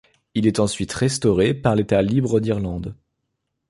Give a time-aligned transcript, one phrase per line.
[0.33, 2.95] Il est ensuite restauré par l’État libre d'Irlande.